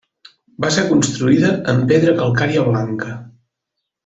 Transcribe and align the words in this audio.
Va 0.63 0.71
ser 0.77 0.85
construïda 0.91 1.51
amb 1.75 1.85
pedra 1.93 2.17
calcària 2.23 2.65
blanca. 2.71 3.15